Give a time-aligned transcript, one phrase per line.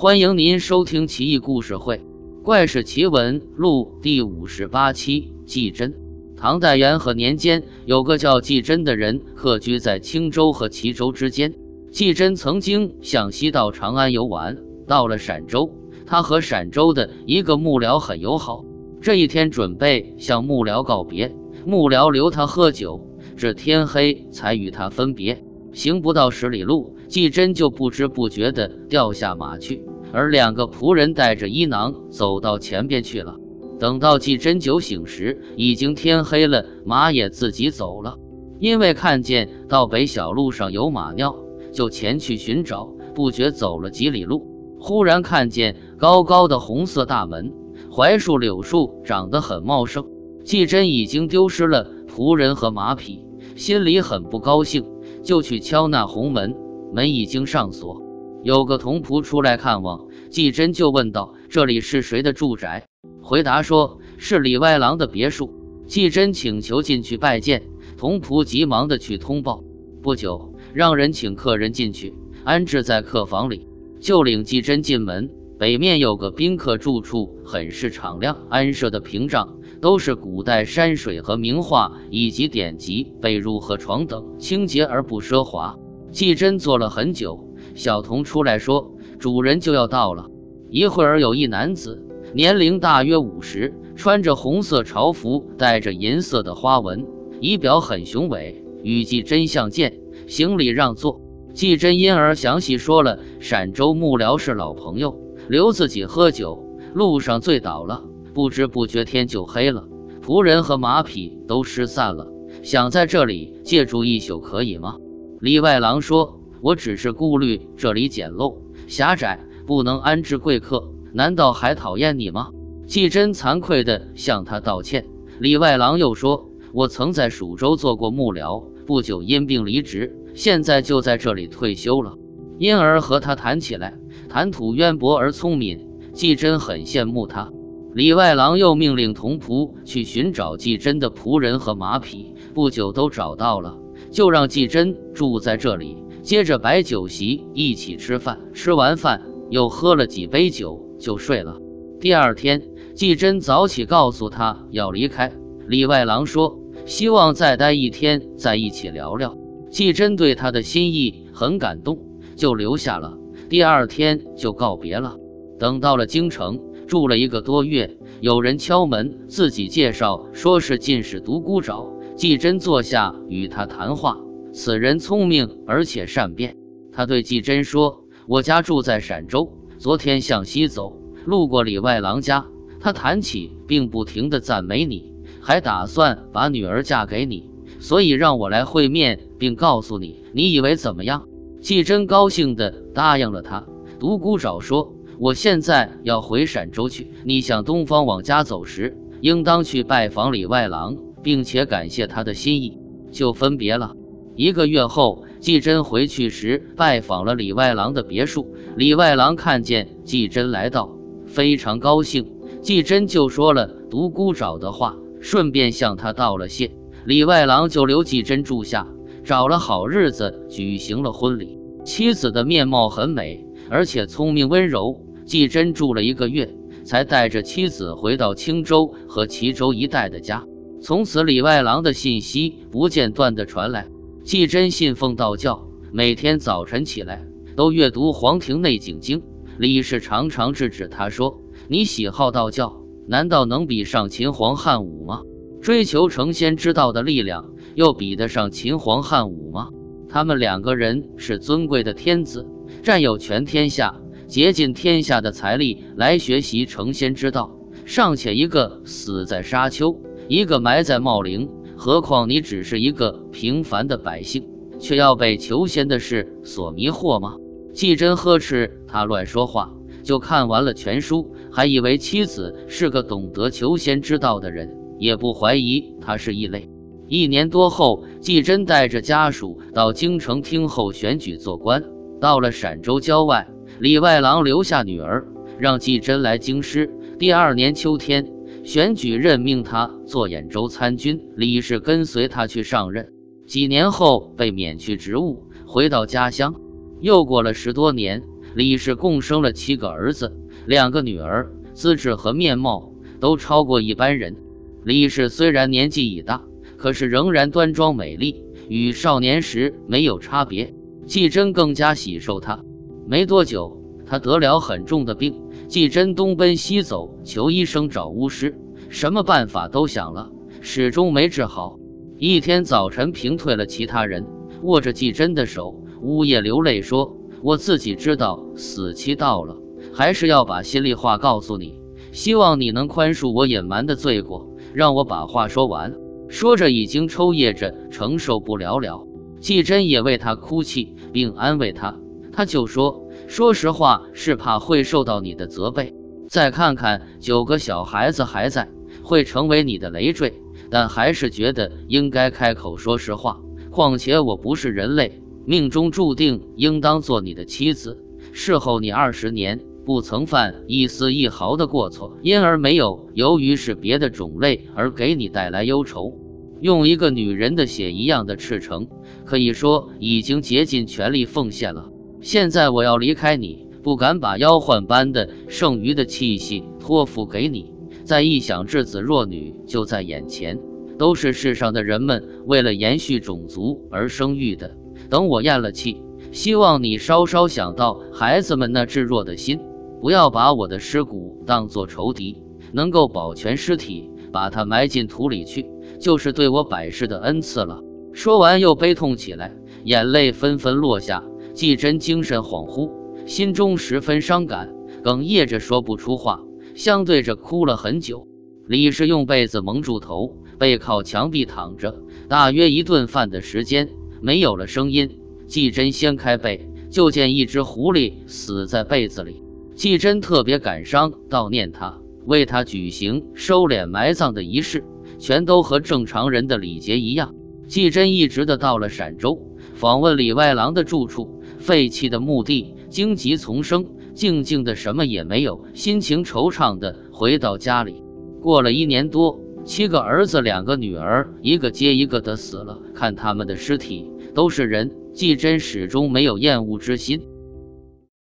[0.00, 1.96] 欢迎您收听《奇异故事会·
[2.44, 5.32] 怪事奇闻录》第五十八期。
[5.44, 5.92] 季真，
[6.36, 11.52] 唐代元和年间，有个叫季真的人，客居在青州和齐州之间。
[11.90, 15.68] 季真曾经向西到长安游玩，到了陕州，
[16.06, 18.64] 他和陕州的一个幕僚很友好。
[19.00, 21.34] 这一天准备向幕僚告别，
[21.66, 23.00] 幕僚留他喝酒，
[23.36, 25.42] 至天黑才与他分别。
[25.72, 33.36] 行不到十里路，季真就不知不觉地掉下马去，而两个仆人带着衣囊走到前边去了。
[33.78, 38.16] 等到季真酒醒时，已经天黑了，马也自己走了。
[38.58, 41.36] 因为看见道北小路上有马尿，
[41.72, 42.92] 就前去寻找。
[43.14, 44.46] 不觉走了几里路，
[44.78, 47.52] 忽然看见高高的红色大门，
[47.90, 50.06] 槐树、柳树长得很茂盛。
[50.44, 53.24] 季真已经丢失了仆人和马匹，
[53.56, 54.84] 心里很不高兴。
[55.24, 56.54] 就去敲那红门，
[56.92, 58.02] 门已经上锁。
[58.44, 62.86] 有个童仆出来看望，季真就问道：“这里是谁的住宅？”
[63.20, 65.52] 回答说：“是里外郎的别墅。”
[65.86, 67.62] 季真请求进去拜见，
[67.96, 69.64] 童仆急忙的去通报。
[70.02, 73.66] 不久，让人请客人进去，安置在客房里，
[74.00, 75.30] 就领季真进门。
[75.58, 79.56] 北面有个宾客住处，很是敞亮，安设的屏障。
[79.80, 85.78] 都是古代山水和名画以及典籍，被褥和床等清洁而不奢华。
[86.10, 87.47] 季真坐了很久，
[87.78, 88.90] 小童出来说
[89.20, 90.26] ：“主人就要到了。”
[90.68, 92.02] 一会儿有一男子，
[92.34, 97.06] 年龄大约五十，穿着红色朝服，带着银色的花纹，
[97.40, 101.20] 仪表很雄伟，与季真相见，行礼让座。
[101.54, 105.16] 季真因而详细说了陕州幕僚是老朋友，
[105.48, 108.02] 留自己喝酒，路上醉倒了。
[108.34, 109.84] 不知不觉天就黑了，
[110.20, 112.26] 仆人和马匹都失散了。
[112.64, 114.96] 想在这里借住一宿，可以吗？
[115.40, 118.56] 李外郎说：“我只是顾虑这里简陋
[118.86, 120.90] 狭窄，不能安置贵客。
[121.12, 122.50] 难道还讨厌你吗？”
[122.86, 125.06] 季真惭愧地向他道歉。
[125.38, 132.14] 李外郎又说：“我曾在蜀州做过幕僚，不久因病离职，现在就在这里退休了。”
[132.58, 133.98] 因而和他谈起来，
[134.28, 135.86] 谈吐渊博而聪明。
[136.12, 137.52] 季真很羡慕他。
[137.94, 143.78] 李外郎又命令童仆去寻找季真的仆人和马匹，不久都找到了，
[144.10, 145.96] 就让季真住在这里，
[146.28, 148.38] 接着摆酒席一起吃饭。
[148.52, 151.56] 吃完饭又喝了几杯酒就睡了。
[152.00, 155.32] 第二天，季真早起告诉他要离开。
[155.66, 159.38] 李外郎说希望再待一天，在一起聊聊。
[159.70, 161.98] 季真对他的心意很感动，
[162.36, 163.16] 就留下了。
[163.48, 165.16] 第二天就告别了。
[165.58, 166.60] 等到了京城。
[166.86, 171.90] 住了一个多月，有人敲门，自己介绍说是进士独孤找。
[172.16, 174.18] 季真坐下与他谈话，
[174.52, 176.56] 此人聪明而且善变。
[176.92, 182.46] 他对季真说：“我家住在陕州，昨天向西走，路过李外郎家，
[182.80, 191.28] 他谈起并不停地赞美你，还打算把女儿嫁给你，所以让我来会面，并告诉你，你以为怎么样？”
[191.60, 193.64] 季真高兴地答应了他。
[193.98, 194.94] 独孤沼说。
[195.20, 202.78] 我现在要回陕州去，你向东方往家走时，应当去拜访李外郎，并且感谢他的心意，
[203.10, 203.96] 就分别了。
[204.38, 212.30] 一个月后，季真回去时拜访了李外郎的别墅，李外郎看见季真来到，非常高兴。
[212.62, 216.70] 季真就说了独孤找的话，顺便向他道了谢。
[217.04, 218.86] 李外郎就留季真住下，
[219.24, 221.58] 找了好日子举行了婚礼。
[221.84, 225.04] 妻子的面貌很美，而且聪明温柔。
[225.26, 226.54] 季真住了一个月，
[226.84, 230.46] 才带着妻子回到青州和齐州一带的家。
[230.80, 233.88] 从此，李外郎的信息不间断地传来。
[234.28, 239.20] 季真信奉道教，每天早晨起来都阅读《黄庭内景经》。
[239.58, 245.22] 李氏常常制止他说：“你喜好道教，难道能比上秦皇汉武吗？
[245.62, 249.70] 追求成仙之道的力量，又比得上秦皇汉武吗？
[250.10, 252.46] 他们两个人是尊贵的天子，
[252.82, 261.48] 占有全天下。”竭尽天下的财力来学习成仙之道，尚且一个死在沙丘，一个埋在茂陵，
[261.80, 264.48] 何况你只是一个平凡的百姓，
[264.80, 267.36] 却要被求仙的事所迷惑吗？
[267.72, 269.72] 季真呵斥他乱说话，
[270.02, 276.68] 就看完了全书，还以为妻子是个懂得求仙之道的人，也不怀疑他是异类。
[277.06, 281.84] 一年多后，季真带着家属到京城听候选举做官，
[282.20, 283.48] 到了陕州郊外。
[283.78, 285.28] 李外郎留下女儿，
[285.60, 286.92] 让季真来京师。
[287.20, 288.32] 第二年秋天，
[288.68, 293.14] 选举任命他做兖州参军，李氏跟随他去上任。
[293.46, 296.54] 几年后被免去职务，回到家乡。
[297.00, 298.24] 又过了十多年，
[298.54, 300.36] 李氏共生了七个儿子，
[300.66, 304.36] 两个女儿，资质和面貌都超过一般人。
[304.84, 306.44] 李氏虽然年纪已大，
[306.76, 310.74] 可是仍然端庄美丽，与少年时没有差别。
[311.06, 312.62] 季真更加喜受她。
[313.06, 315.40] 没多久，她得了很重的病。
[315.68, 320.30] 季真东奔西走，求医生，找巫师，什么办法都想了，
[320.62, 321.78] 始终没治好。
[322.16, 324.26] 一天早晨，平退了其他人，
[324.62, 329.58] 握着季真的手，呜咽流泪说：“我自己知道死期到了，
[329.92, 331.74] 还是要把心里话告诉你，
[332.12, 335.94] 希望你能宽恕我隐瞒的罪过，让我把话说完。”
[336.28, 339.06] 说着，已经抽噎着，承受不了了。
[339.38, 342.00] 季真也为他哭泣，并安慰他，
[342.32, 345.94] 他就说：“说实话，是怕会受到你的责备。
[346.28, 348.70] 再看看九个小孩子还在，
[349.02, 350.32] 会成为你的累赘。”
[350.70, 353.40] 但还是觉得应该开口说实话。
[353.70, 358.02] 况且我不是人类，命中注定应当做你的妻子，
[358.32, 366.14] 侍候你二十年，不曾犯一丝一毫的过错，因而没有由于是别的种类而给你带来忧愁。
[366.60, 368.88] 用一个女人的血一样的赤诚，
[369.24, 371.90] 可以说已经竭尽全力奉献了。
[372.20, 377.72] 现在我要离开你，不敢把妖幻般的剩余的气息托付给你。
[378.04, 380.58] 再一想，稚子弱女就在眼前，
[380.98, 384.76] 都是世上的人们为了延续种族而生育的。
[385.08, 389.60] 等我咽了气，希望你稍稍想到孩子们那稚弱的心，
[390.00, 392.42] 不要把我的尸骨当作仇敌，
[392.72, 395.66] 能够保全尸体，把它埋进土里去，
[396.00, 397.80] 就是对我百世的恩赐了。
[398.12, 399.54] 说完又悲痛起来，
[399.84, 401.22] 眼泪纷纷落下。
[401.58, 402.92] 季真精神恍惚，
[403.26, 404.72] 心中十分伤感，
[405.02, 406.44] 哽咽着说不出话。
[406.76, 408.28] 相对着哭了很久，
[408.68, 413.88] 李氏用被子蒙住头，背靠墙壁躺着，大约一顿饭的时间，
[414.20, 415.18] 没有了声音。
[415.48, 419.42] 季真掀开被，就见一只狐狸死在被子里。
[419.74, 424.84] 季真特别感伤，悼念他，为他举行收敛埋葬的仪式，
[425.18, 427.34] 全都和正常人的礼节一样。
[427.66, 429.42] 季真一直的到了陕州，
[429.74, 433.86] 访问李外郎的住处，废弃的墓地，荆棘丛生。
[434.14, 438.02] 静静的，什么也没有，心情惆怅的回到家里。
[438.40, 442.80] 过了一年多，七个儿子，两个女儿，一个接一个的死了。
[442.94, 444.90] 看他们的尸体，都是人。
[445.12, 447.22] 季真始终没有厌恶之心。